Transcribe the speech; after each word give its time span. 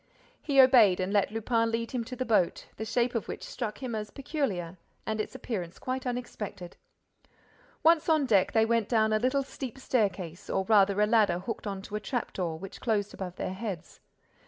He 0.41 0.59
obeyed 0.59 0.99
and 0.99 1.13
let 1.13 1.29
Lupin 1.29 1.69
lead 1.69 1.91
him 1.91 2.03
to 2.05 2.15
the 2.15 2.25
boat, 2.25 2.65
the 2.77 2.85
shape 2.85 3.13
of 3.13 3.27
which 3.27 3.43
struck 3.43 3.83
him 3.83 3.93
as 3.93 4.09
peculiar 4.09 4.79
and 5.05 5.21
its 5.21 5.35
appearance 5.35 5.77
quite 5.77 6.07
unexpected. 6.07 6.75
Once 7.83 8.09
on 8.09 8.25
deck, 8.25 8.51
they 8.51 8.65
went 8.65 8.89
down 8.89 9.13
a 9.13 9.19
little 9.19 9.43
steep 9.43 9.77
staircase, 9.77 10.49
or 10.49 10.63
rather 10.63 10.99
a 11.01 11.05
ladder 11.05 11.37
hooked 11.37 11.67
on 11.67 11.83
to 11.83 11.95
a 11.95 11.99
trap 11.99 12.33
door, 12.33 12.57
which 12.57 12.81
closed 12.81 13.13
above 13.13 13.35
their 13.35 13.53
heads. 13.53 13.99